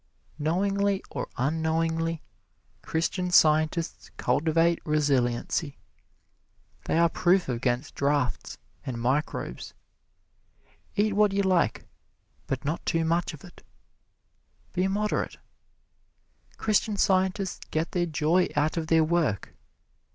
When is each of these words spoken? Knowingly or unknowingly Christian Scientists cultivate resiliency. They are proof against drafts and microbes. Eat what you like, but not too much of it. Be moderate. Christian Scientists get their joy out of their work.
Knowingly 0.39 1.03
or 1.11 1.29
unknowingly 1.37 2.23
Christian 2.81 3.29
Scientists 3.29 4.09
cultivate 4.17 4.79
resiliency. 4.83 5.77
They 6.85 6.97
are 6.97 7.07
proof 7.07 7.47
against 7.47 7.93
drafts 7.93 8.57
and 8.83 8.99
microbes. 8.99 9.75
Eat 10.95 11.13
what 11.13 11.33
you 11.33 11.43
like, 11.43 11.85
but 12.47 12.65
not 12.65 12.83
too 12.83 13.05
much 13.05 13.35
of 13.35 13.43
it. 13.43 13.63
Be 14.73 14.87
moderate. 14.87 15.37
Christian 16.57 16.97
Scientists 16.97 17.59
get 17.69 17.91
their 17.91 18.07
joy 18.07 18.47
out 18.55 18.77
of 18.77 18.87
their 18.87 19.03
work. 19.03 19.53